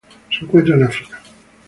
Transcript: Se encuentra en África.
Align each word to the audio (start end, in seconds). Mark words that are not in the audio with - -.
Se 0.31 0.43
encuentra 0.45 0.73
en 0.73 0.83
África. 0.83 1.19